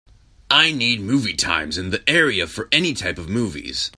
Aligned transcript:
I 0.49 0.71
need 0.71 0.99
movie 0.99 1.35
times 1.35 1.77
in 1.77 1.91
the 1.91 2.01
area 2.09 2.47
for 2.47 2.67
any 2.71 2.95
type 2.95 3.19
of 3.19 3.29
movies 3.29 3.89